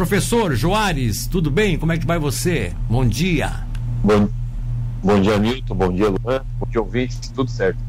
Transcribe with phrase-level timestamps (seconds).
[0.00, 1.76] Professor Joares, tudo bem?
[1.76, 2.72] Como é que vai você?
[2.88, 3.66] Bom dia.
[4.04, 4.28] Bom,
[5.02, 5.74] bom dia, Milton.
[5.74, 6.40] Bom dia, Luan.
[6.60, 7.18] Bom dia, ouvintes.
[7.34, 7.80] Tudo certo.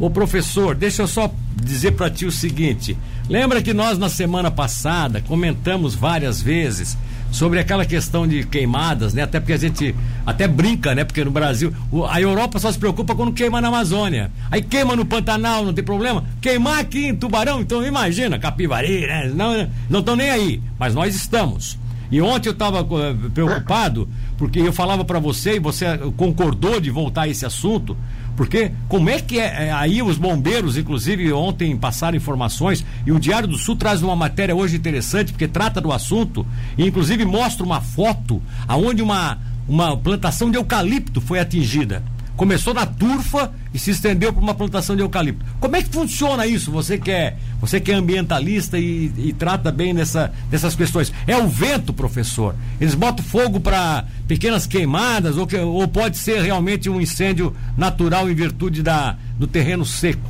[0.00, 2.98] Ô professor, deixa eu só dizer para ti o seguinte.
[3.28, 6.98] Lembra que nós na semana passada comentamos várias vezes
[7.32, 9.22] sobre aquela questão de queimadas, né?
[9.22, 9.94] Até porque a gente
[10.24, 11.02] até brinca, né?
[11.02, 11.74] Porque no Brasil,
[12.08, 14.30] a Europa só se preocupa quando queima na Amazônia.
[14.50, 16.22] Aí queima no Pantanal, não tem problema.
[16.40, 19.32] Queimar aqui em Tubarão, então imagina, Capivari, né?
[19.34, 21.78] Não não estão nem aí, mas nós estamos.
[22.10, 26.90] E ontem eu estava eh, preocupado porque eu falava para você e você concordou de
[26.90, 27.96] voltar a esse assunto
[28.36, 33.18] porque como é que é, é, aí os bombeiros, inclusive ontem passaram informações e o
[33.18, 36.46] Diário do Sul traz uma matéria hoje interessante porque trata do assunto
[36.76, 42.02] e inclusive mostra uma foto aonde uma uma plantação de eucalipto foi atingida.
[42.42, 45.46] Começou na turfa e se estendeu para uma plantação de eucalipto.
[45.60, 46.72] Como é que funciona isso?
[46.72, 51.12] Você que é, você que é ambientalista e, e trata bem dessa, dessas questões.
[51.24, 52.56] É o vento, professor?
[52.80, 58.28] Eles botam fogo para pequenas queimadas ou, que, ou pode ser realmente um incêndio natural
[58.28, 60.28] em virtude da, do terreno seco?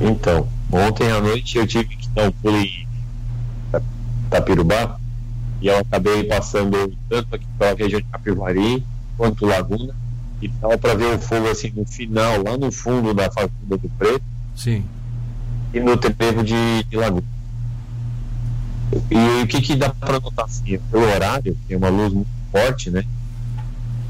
[0.00, 2.86] Então, ontem à noite eu tive que dar um pulo em
[4.30, 4.98] Tapirubá
[5.60, 8.82] e eu acabei passando tanto aqui pela região de Capivari
[9.18, 10.07] quanto Laguna
[10.40, 13.88] e tal para ver o fogo assim no final, lá no fundo da fazenda do
[13.98, 14.24] Preto.
[14.54, 14.84] Sim.
[15.72, 17.26] E no trevo de, de Laguna.
[19.10, 20.78] E o que, que dá para notar assim?
[20.90, 23.04] Pelo horário, tem uma luz muito forte, né?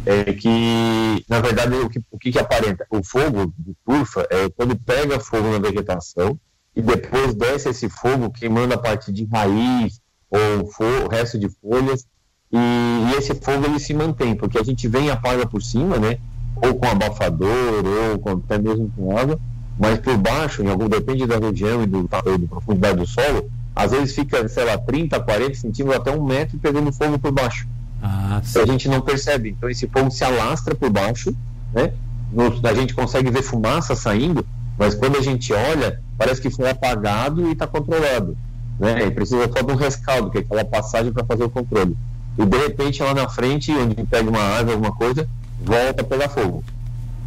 [0.07, 2.87] É que, na verdade, o que, o que, que aparenta?
[2.89, 6.39] O fogo de turfa é quando pega fogo na vegetação
[6.75, 10.71] e depois desce esse fogo queimando a parte de raiz ou
[11.05, 12.07] o resto de folhas
[12.53, 15.99] e, e, esse fogo ele se mantém, porque a gente vem e apaga por cima,
[15.99, 16.19] né?
[16.57, 19.39] Ou com abafador, ou com, até mesmo com água,
[19.79, 23.93] mas por baixo, em algum, depende da região e do, da profundidade do solo, às
[23.93, 27.69] vezes fica, sei lá, 30, 40 centímetros, até um metro pegando fogo por baixo.
[28.03, 29.51] Ah, a gente não percebe.
[29.51, 31.37] Então esse fogo se alastra por baixo,
[31.73, 31.93] né?
[32.33, 34.45] No, a gente consegue ver fumaça saindo,
[34.77, 38.37] mas quando a gente olha, parece que foi apagado e está controlado.
[38.79, 39.07] Né?
[39.07, 41.97] E precisa só de um rescaldo, que é aquela passagem para fazer o controle
[42.39, 45.29] e de repente lá na frente, onde pega uma árvore, alguma coisa,
[45.61, 46.63] volta a pegar fogo.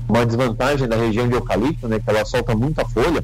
[0.08, 3.22] Uma desvantagem da região de eucalipto, né, que ela solta muita folha,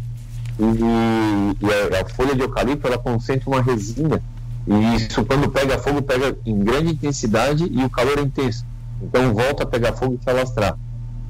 [0.59, 4.22] e, e a, a, folha de eucalipto ela concentra uma resina,
[4.68, 8.66] e isso quando pega fogo, pega em grande intensidade e o calor é intenso.
[9.02, 10.78] Então volta a pegar fogo e se alastrar.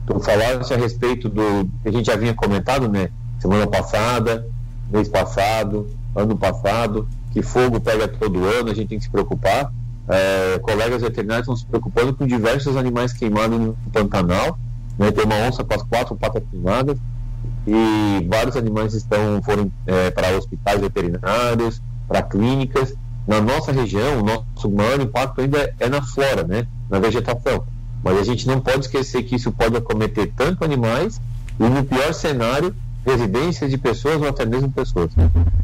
[0.08, 3.10] Tu falaste a respeito do que a gente já vinha comentado, né?
[3.40, 4.48] Semana passada,
[4.90, 9.72] mês passado, ano passado, que fogo pega todo ano, a gente tem que se preocupar
[10.08, 14.58] é, colegas veterinários estão se preocupando com diversos animais queimados no Pantanal.
[14.98, 15.12] Né?
[15.12, 16.98] Tem uma onça com as quatro patas queimadas
[17.68, 22.94] e vários animais estão foram é, para hospitais veterinários, para clínicas.
[23.28, 26.66] Na nossa região, o nosso maior impacto ainda é na flora, né?
[26.90, 27.66] na vegetação.
[28.02, 31.20] Mas a gente não pode esquecer que isso pode acometer tanto animais
[31.60, 32.74] e, no pior cenário,
[33.06, 35.12] residências de pessoas ou até mesmo pessoas.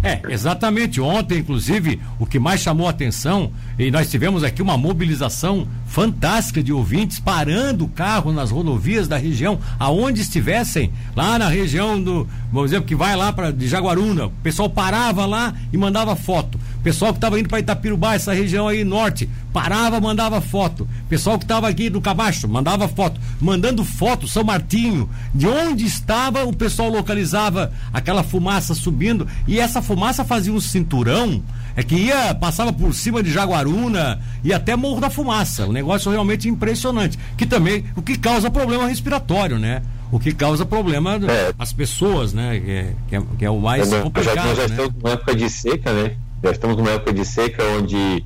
[0.01, 1.01] É, exatamente.
[1.01, 6.63] Ontem, inclusive, o que mais chamou a atenção, e nós tivemos aqui uma mobilização fantástica
[6.63, 12.27] de ouvintes parando o carro nas rodovias da região, aonde estivessem, lá na região do,
[12.51, 14.27] vamos dizer, que vai lá para de Jaguaruna.
[14.27, 16.59] O pessoal parava lá e mandava foto.
[16.83, 20.87] Pessoal que estava indo para Itapirubá, essa região aí norte, parava, mandava foto.
[21.07, 23.21] Pessoal que estava aqui do Cabacho, mandava foto.
[23.39, 29.81] Mandando foto, São Martinho, de onde estava, o pessoal localizava aquela fumaça subindo e essa
[29.81, 31.41] fumaça fazia um cinturão
[31.75, 35.65] é que ia, passava por cima de Jaguaruna e até Morro da Fumaça.
[35.65, 37.17] Um negócio realmente impressionante.
[37.35, 39.81] Que também, o que causa problema respiratório, né?
[40.11, 41.53] O que causa problema é.
[41.57, 42.59] às pessoas, né?
[42.59, 44.35] Que é, que é, que é o mais é, complicado.
[44.35, 44.69] Já, nós já né?
[44.69, 46.11] estamos numa época de seca, né?
[46.43, 48.25] Já estamos numa época de seca onde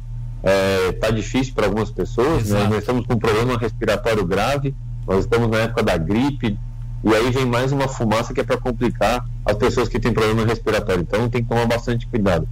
[0.90, 2.68] está é, difícil para algumas pessoas, né?
[2.68, 4.74] Nós estamos com um problema respiratório grave,
[5.06, 6.58] nós estamos na época da gripe,
[7.04, 10.46] e aí vem mais uma fumaça que é para complicar as pessoas que têm problema
[10.46, 11.02] respiratório.
[11.02, 12.48] Então tem que tomar bastante cuidado.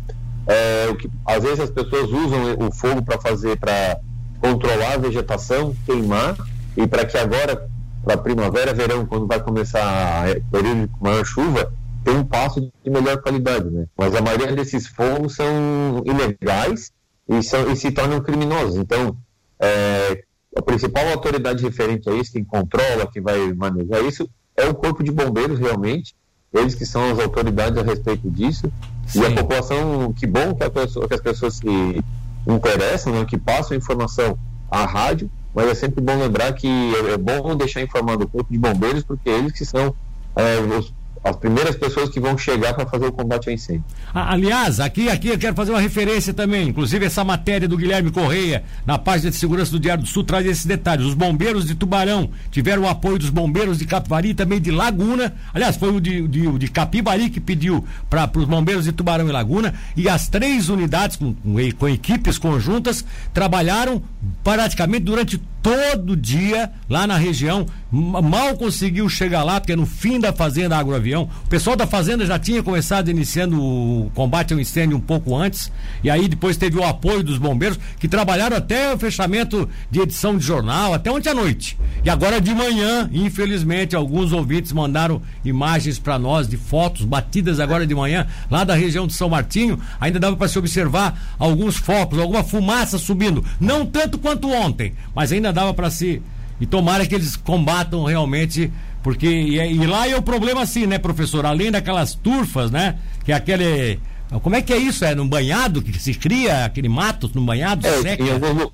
[0.46, 3.98] É, o que, às vezes as pessoas usam o fogo para fazer, para
[4.40, 6.36] controlar a vegetação, queimar,
[6.78, 7.68] e para que agora,
[8.04, 11.74] para primavera, verão, quando vai começar período de maior chuva,
[12.06, 13.88] tem um passo de melhor qualidade, né?
[13.98, 16.92] Mas a maioria desses fogos são ilegais
[17.28, 18.76] e, são, e se tornam criminosos.
[18.76, 19.18] Então,
[19.60, 20.24] é,
[20.56, 25.04] a principal autoridade referente a isso, quem controla, quem vai manejar isso, é o Corpo
[25.04, 26.16] de Bombeiros, realmente,
[26.54, 28.72] eles que são as autoridades a respeito disso.
[29.08, 29.22] Sim.
[29.22, 32.04] E a população, que bom que, pessoa, que as pessoas se
[32.48, 34.38] interessam, né, que passam a informação
[34.70, 38.52] à rádio, mas é sempre bom lembrar que é, é bom deixar informado o corpo
[38.52, 39.96] de bombeiros, porque eles que são
[40.36, 40.94] é, os,
[41.26, 43.84] as primeiras pessoas que vão chegar para fazer o combate ao incêndio.
[44.14, 48.64] Aliás, aqui, aqui eu quero fazer uma referência também, inclusive essa matéria do Guilherme Correia,
[48.86, 51.04] na página de segurança do Diário do Sul, traz esses detalhes.
[51.04, 55.34] Os bombeiros de Tubarão tiveram o apoio dos bombeiros de Capivari também de Laguna.
[55.52, 59.32] Aliás, foi o de, de, de Capivari que pediu para os bombeiros de Tubarão e
[59.32, 59.74] Laguna.
[59.98, 61.36] E as três unidades, com,
[61.80, 64.00] com equipes conjuntas, trabalharam
[64.44, 67.66] praticamente durante todo dia lá na região.
[67.92, 72.38] Mal conseguiu chegar lá, porque no fim da fazenda agroavião, o pessoal da fazenda já
[72.38, 75.72] tinha começado iniciando o combate ao incêndio um pouco antes,
[76.04, 80.38] e aí depois teve o apoio dos bombeiros, que trabalharam até o fechamento de edição
[80.38, 81.78] de jornal, até ontem à noite.
[82.04, 87.88] E agora de manhã, infelizmente, alguns ouvintes mandaram imagens para nós de fotos batidas agora
[87.88, 92.20] de manhã, lá da região de São Martinho, ainda dava para se observar alguns focos,
[92.20, 96.22] alguma fumaça subindo, não tanto quanto ontem, mas ainda dava para se.
[96.60, 98.72] E tomara que eles combatam realmente,
[99.02, 99.28] porque.
[99.28, 101.46] E, e, lá é o problema assim, né, professor?
[101.46, 102.98] Além daquelas turfas, né?
[103.24, 104.00] Que é aquele.
[104.42, 105.06] Como é que é isso?
[105.06, 107.86] É no banhado que se cria aquele mato no banhado?
[107.86, 108.24] É, seca?
[108.34, 108.72] Alguns,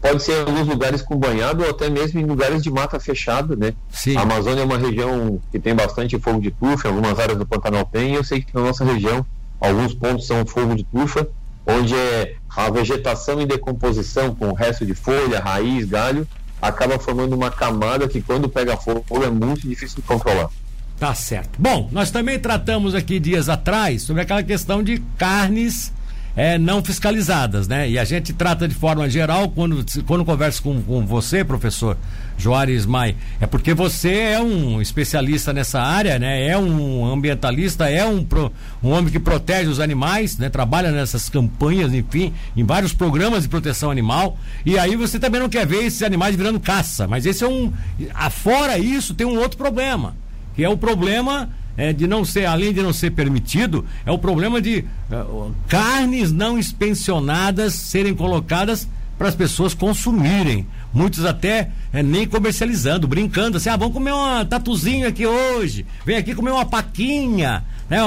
[0.00, 3.54] pode ser em alguns lugares com banhado ou até mesmo em lugares de mata fechada,
[3.54, 3.74] né?
[3.90, 4.16] Sim.
[4.16, 7.84] A Amazônia é uma região que tem bastante fogo de turfa, algumas áreas do Pantanal
[7.84, 9.24] tem, e eu sei que na nossa região
[9.60, 11.28] alguns pontos são fogo de turfa,
[11.78, 16.26] onde é a vegetação em decomposição com o resto de folha, raiz, galho,
[16.60, 20.50] acaba formando uma camada que quando pega fogo é muito difícil de controlar.
[20.98, 21.50] Tá certo.
[21.58, 25.92] Bom, nós também tratamos aqui dias atrás sobre aquela questão de carnes
[26.36, 27.88] é, não fiscalizadas, né?
[27.88, 31.96] E a gente trata de forma geral, quando, quando conversa com, com você, professor
[32.38, 36.46] Joares Mai, é porque você é um especialista nessa área, né?
[36.46, 40.48] É um ambientalista, é um, pro, um homem que protege os animais, né?
[40.48, 44.38] Trabalha nessas campanhas, enfim, em vários programas de proteção animal.
[44.64, 47.72] E aí você também não quer ver esses animais virando caça, mas esse é um.
[48.14, 50.16] Afora isso, tem um outro problema,
[50.54, 51.50] que é o problema
[51.80, 56.30] é, de não ser, além de não ser permitido, é o problema de uh, carnes
[56.30, 58.86] não inspecionadas serem colocadas
[59.16, 60.66] para as pessoas consumirem.
[60.92, 66.18] Muitos até é, nem comercializando, brincando assim, ah, vamos comer uma tatuzinho aqui hoje, vem
[66.18, 67.64] aqui comer uma paquinha.
[67.88, 67.98] Né?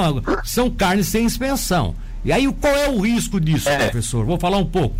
[0.44, 1.96] São carnes sem inspeção.
[2.24, 3.88] E aí qual é o risco disso, é.
[3.88, 4.24] professor?
[4.24, 4.94] Vou falar um pouco.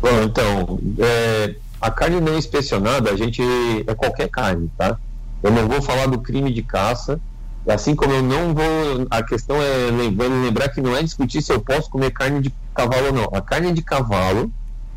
[0.00, 3.42] Bom, então, é, a carne não inspecionada, a gente
[3.84, 4.96] é qualquer carne, tá?
[5.42, 7.20] Eu não vou falar do crime de caça,
[7.66, 9.06] assim como eu não vou.
[9.10, 13.06] A questão é lembrar que não é discutir se eu posso comer carne de cavalo
[13.06, 13.28] ou não.
[13.32, 14.50] A carne de cavalo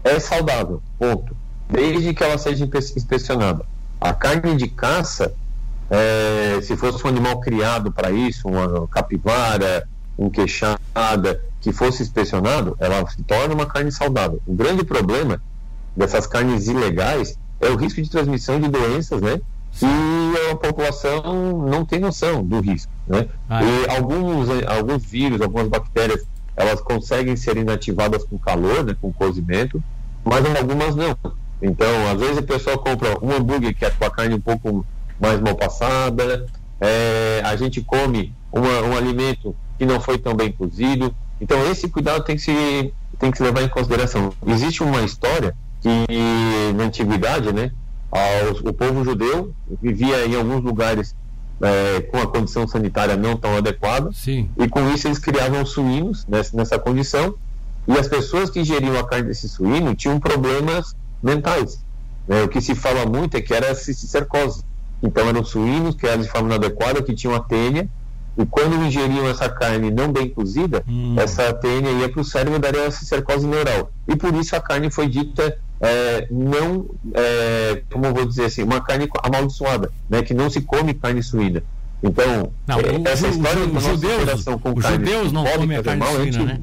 [0.03, 1.35] é saudável, ponto.
[1.69, 3.65] Desde que ela seja inspecionada.
[3.99, 5.33] A carne de caça,
[5.89, 9.87] é, se fosse um animal criado para isso, uma capivara,
[10.17, 14.39] um queixada, que fosse inspecionado, ela se torna uma carne saudável.
[14.45, 15.41] O grande problema
[15.95, 19.41] dessas carnes ilegais é o risco de transmissão de doenças, né?
[19.81, 22.91] E a população não tem noção do risco.
[23.07, 23.27] Né?
[23.49, 23.97] Ah, é.
[23.97, 26.25] Alguns, alguns vírus, algumas bactérias,
[26.55, 29.83] elas conseguem ser inativadas com calor, né, com cozimento,
[30.23, 31.17] mas algumas não.
[31.61, 34.85] Então, às vezes a pessoa compra um hambúrguer que é com a carne um pouco
[35.19, 36.45] mais mal passada,
[36.79, 41.13] é, a gente come uma, um alimento que não foi tão bem cozido.
[41.39, 44.31] Então, esse cuidado tem que se, tem que se levar em consideração.
[44.45, 46.05] Existe uma história que,
[46.75, 47.71] na antiguidade, né,
[48.63, 51.15] o povo judeu vivia em alguns lugares
[51.61, 54.49] é, com a condição sanitária não tão adequada Sim.
[54.57, 57.35] e com isso eles criavam suínos nessa, nessa condição
[57.87, 61.83] e as pessoas que ingeriam a carne desse suíno tinham problemas mentais.
[62.27, 62.43] Né?
[62.43, 64.63] O que se fala muito é que era cisticercose.
[65.03, 67.87] Então eram suínos que eram de forma inadequada, que tinham a tênia
[68.37, 71.15] e quando ingeriam essa carne não bem cozida, hum.
[71.17, 73.91] essa tênia ia para o cérebro e daria essa cercose neural.
[74.07, 78.63] E por isso a carne foi dita é, não, é, como eu vou dizer assim,
[78.63, 81.63] uma carne amaldiçoada, né, que não se come carne suína.
[82.01, 85.81] Então, não, é, essa história o, da nossa judeus, com os carne judeus não comem
[85.81, 86.61] carne mal, suína, né?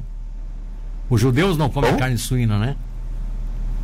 [1.09, 2.75] Os judeus não comem carne suína, né?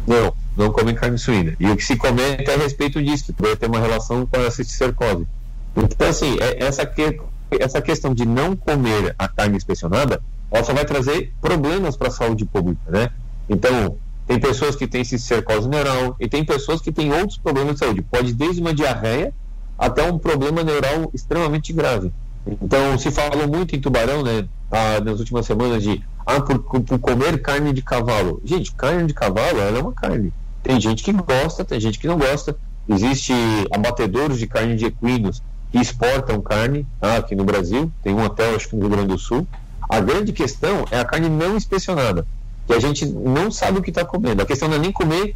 [0.08, 1.56] Não, não comem carne suína.
[1.60, 4.40] E o que se comenta é a respeito disso, que pode ter uma relação com
[4.40, 5.28] a cisticercose.
[5.76, 7.20] Então, assim, é, essa, que,
[7.52, 12.12] essa questão de não comer a carne inspecionada, ela só vai trazer problemas para a
[12.12, 13.10] saúde pública, né?
[13.48, 13.98] Então,
[14.30, 18.04] tem pessoas que têm cisticercose neural e tem pessoas que têm outros problemas de saúde.
[18.04, 19.34] Pode desde uma diarreia
[19.76, 22.14] até um problema neural extremamente grave.
[22.46, 27.00] Então, se falou muito em tubarão, né, ah, nas últimas semanas, de ah, por, por,
[27.00, 28.40] comer carne de cavalo.
[28.46, 30.32] Gente, carne de cavalo, ela é uma carne.
[30.62, 32.56] Tem gente que gosta, tem gente que não gosta.
[32.88, 33.34] Existe
[33.72, 37.92] abatedouros de carne de equinos que exportam carne ah, aqui no Brasil.
[38.04, 39.48] Tem um até, acho que no Rio Grande do Sul.
[39.90, 42.28] A grande questão é a carne não inspecionada
[42.70, 44.44] que a gente não sabe o que está comendo.
[44.44, 45.36] A questão não é nem comer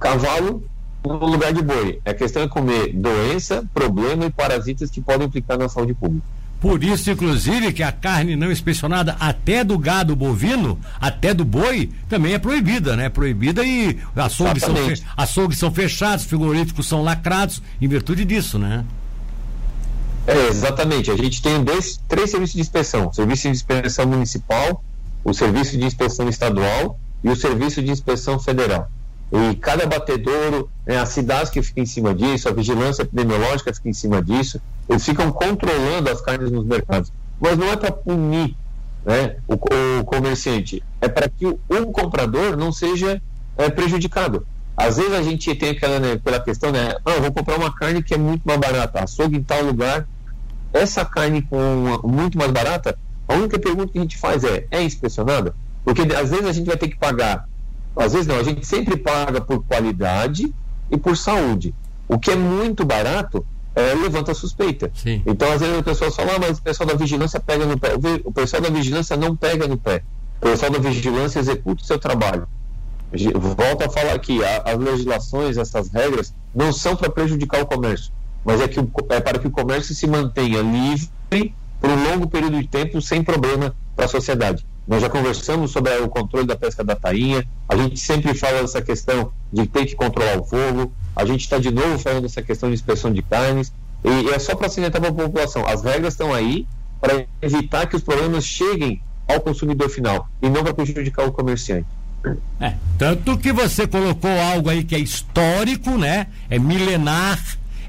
[0.00, 0.64] cavalo
[1.04, 2.00] no lugar de boi.
[2.06, 6.26] A questão é comer doença, problema e parasitas que podem implicar na saúde pública.
[6.58, 11.90] Por isso, inclusive, que a carne não inspecionada, até do gado bovino, até do boi,
[12.08, 13.10] também é proibida, né?
[13.10, 15.02] Proibida e açougues são, fe...
[15.14, 18.86] açougues são fechados, frigoríficos são lacrados, em virtude disso, né?
[20.26, 21.10] É, exatamente.
[21.10, 24.82] A gente tem dois, três serviços de inspeção: serviço de inspeção municipal,
[25.24, 28.88] o serviço de inspeção estadual e o serviço de inspeção federal.
[29.32, 33.88] E cada batedouro, né, a cidade que fica em cima disso, a vigilância epidemiológica fica
[33.88, 37.10] em cima disso, eles ficam controlando as carnes nos mercados.
[37.40, 38.54] Mas não é para punir
[39.04, 43.20] né, o, o, comerciante, é para que um comprador não seja
[43.56, 44.46] é, prejudicado.
[44.76, 46.96] Às vezes a gente tem aquela, né, pela questão, né?
[47.04, 50.06] Ah, vou comprar uma carne que é muito mais barata, açougue em tal lugar,
[50.72, 54.82] essa carne com muito mais barata, a única pergunta que a gente faz é, é
[54.82, 55.54] inspecionada?
[55.84, 57.46] Porque às vezes a gente vai ter que pagar
[57.96, 60.52] às vezes não, a gente sempre paga por qualidade
[60.90, 61.74] e por saúde.
[62.08, 64.90] O que é muito barato é, levanta suspeita.
[64.94, 65.22] Sim.
[65.24, 67.92] Então, às vezes, o pessoal fala, ah, mas o pessoal da vigilância pega no pé.
[68.24, 70.02] O pessoal da vigilância não pega no pé.
[70.38, 72.46] O pessoal da vigilância executa o seu trabalho.
[73.34, 78.12] Volto a falar aqui, as legislações, essas regras, não são para prejudicar o comércio,
[78.44, 81.54] mas é, que o, é para que o comércio se mantenha livre
[81.84, 84.66] por um longo período de tempo sem problema para a sociedade.
[84.88, 88.80] Nós já conversamos sobre o controle da pesca da tainha, a gente sempre fala dessa
[88.80, 92.70] questão de ter que controlar o fogo, a gente está de novo falando dessa questão
[92.70, 93.70] de inspeção de carnes,
[94.02, 96.66] e, é só para salientar para a população: as regras estão aí
[97.02, 101.86] para evitar que os problemas cheguem ao consumidor final e não para prejudicar o comerciante.
[102.58, 106.28] É, tanto que você colocou algo aí que é histórico, né?
[106.48, 107.38] É milenar,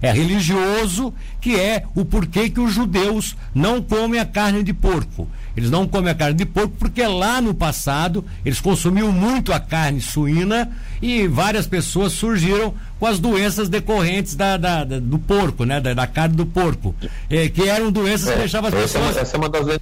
[0.02, 5.28] é religioso, que é o porquê que os judeus não comem a carne de porco.
[5.56, 9.60] Eles não comem a carne de porco porque lá no passado eles consumiam muito a
[9.60, 10.70] carne suína
[11.02, 15.80] e várias pessoas surgiram com as doenças decorrentes da, da, da do porco, né?
[15.80, 16.94] Da, da carne do porco.
[17.30, 19.18] É, que eram doenças é, que deixavam as pessoas.
[19.18, 19.80] Essa é uma das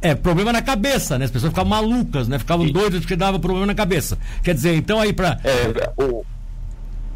[0.00, 1.24] é, problema na cabeça, né?
[1.24, 2.38] As pessoas ficavam malucas, né?
[2.38, 4.18] Ficavam doidas porque dava problema na cabeça.
[4.42, 6.24] Quer dizer, então aí para é, o,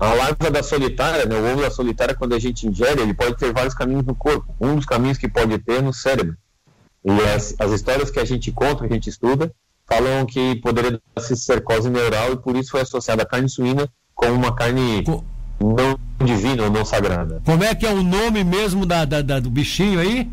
[0.01, 3.37] a larva da solitária, né, o ovo da solitária, quando a gente ingere, ele pode
[3.37, 4.55] ter vários caminhos no corpo.
[4.61, 6.37] Um dos caminhos que pode ter é no cérebro.
[7.05, 9.53] E as, as histórias que a gente conta, que a gente estuda,
[9.87, 14.27] falam que poderia dar cistercose neural e por isso foi associada a carne suína com
[14.27, 15.25] uma carne Co...
[15.61, 17.41] não divina ou não sagrada.
[17.45, 20.31] Como é que é o nome mesmo da, da, da do bichinho aí?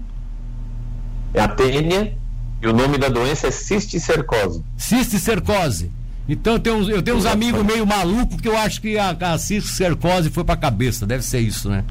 [1.33, 2.17] É a tênia
[2.61, 4.63] e o nome da doença é cisticercose.
[4.77, 5.91] Cisticercose.
[6.27, 9.37] Então eu tenho, eu tenho uns amigos meio malucos que eu acho que a, a
[9.37, 11.05] cisticercose foi pra cabeça.
[11.05, 11.83] Deve ser isso, né?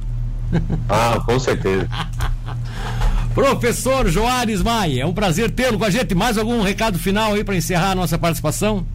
[0.88, 1.88] Ah, com certeza.
[3.34, 6.14] Professor Joares Maia, é um prazer tê-lo com a gente.
[6.14, 8.86] Mais algum recado final aí para encerrar a nossa participação?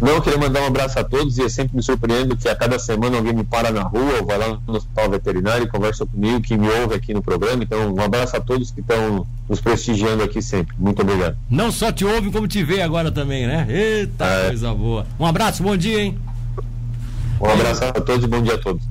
[0.00, 2.56] Não, eu queria mandar um abraço a todos e é sempre me surpreendo que a
[2.56, 6.04] cada semana alguém me para na rua ou vai lá no hospital veterinário e conversa
[6.06, 7.62] comigo, que me ouve aqui no programa.
[7.62, 10.74] Então, um abraço a todos que estão nos prestigiando aqui sempre.
[10.78, 11.36] Muito obrigado.
[11.48, 13.66] Não só te ouve, como te vê agora também, né?
[13.68, 14.48] Eita, é.
[14.48, 15.06] coisa boa.
[15.18, 16.18] Um abraço, bom dia, hein?
[17.40, 18.82] Um abraço a todos e bom dia a todos.